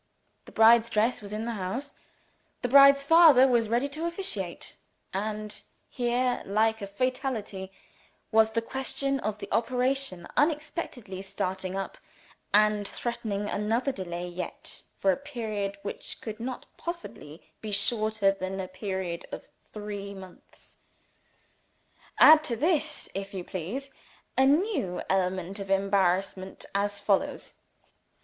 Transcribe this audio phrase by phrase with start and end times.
[0.45, 1.93] The bride's dress was in the house;
[2.63, 4.77] the bride's father was ready to officiate
[5.13, 7.71] and here, like a fatality,
[8.31, 11.99] was the question of the operation unexpectedly starting up,
[12.51, 18.59] and threatening another delay yet, for a period which could not possibly be shorter than
[18.59, 20.77] a period of three months!
[22.17, 23.91] Add to this, if you please,
[24.35, 27.53] a new element of embarrassment as follows.